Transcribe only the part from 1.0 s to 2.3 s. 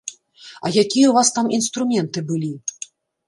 ў вас там інструменты